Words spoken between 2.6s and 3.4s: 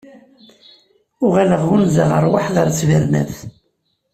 ttbernat.